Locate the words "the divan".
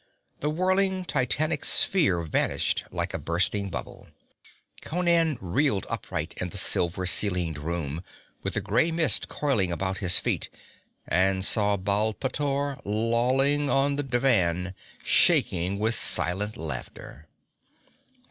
13.95-14.73